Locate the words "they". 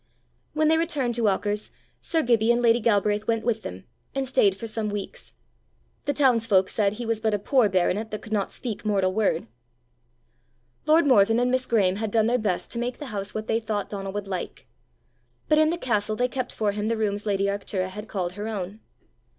0.67-0.79, 13.45-13.59, 16.15-16.27